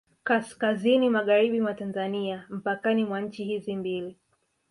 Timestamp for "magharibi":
1.09-1.61